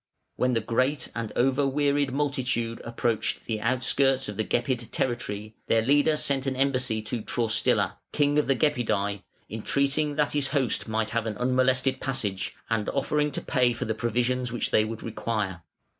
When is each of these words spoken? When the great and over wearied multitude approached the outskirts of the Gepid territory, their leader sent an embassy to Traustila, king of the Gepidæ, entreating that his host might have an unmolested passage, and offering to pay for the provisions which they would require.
When 0.35 0.53
the 0.53 0.61
great 0.61 1.09
and 1.13 1.31
over 1.35 1.67
wearied 1.67 2.11
multitude 2.11 2.81
approached 2.83 3.45
the 3.45 3.61
outskirts 3.61 4.27
of 4.27 4.35
the 4.35 4.43
Gepid 4.43 4.91
territory, 4.91 5.53
their 5.67 5.83
leader 5.83 6.17
sent 6.17 6.47
an 6.47 6.55
embassy 6.55 7.03
to 7.03 7.21
Traustila, 7.21 7.97
king 8.11 8.39
of 8.39 8.47
the 8.47 8.55
Gepidæ, 8.55 9.21
entreating 9.47 10.15
that 10.15 10.31
his 10.31 10.47
host 10.47 10.87
might 10.87 11.11
have 11.11 11.27
an 11.27 11.37
unmolested 11.37 12.01
passage, 12.01 12.55
and 12.67 12.89
offering 12.89 13.31
to 13.33 13.41
pay 13.41 13.73
for 13.73 13.85
the 13.85 13.93
provisions 13.93 14.51
which 14.51 14.71
they 14.71 14.83
would 14.83 15.03
require. 15.03 15.61